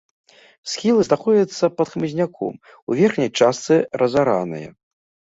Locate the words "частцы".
3.39-3.77